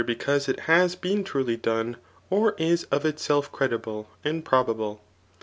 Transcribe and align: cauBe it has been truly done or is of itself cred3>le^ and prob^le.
cauBe 0.03 0.49
it 0.49 0.61
has 0.61 0.95
been 0.95 1.23
truly 1.23 1.55
done 1.55 1.95
or 2.31 2.53
is 2.57 2.85
of 2.85 3.05
itself 3.05 3.51
cred3>le^ 3.51 4.07
and 4.23 4.43
prob^le. 4.43 4.97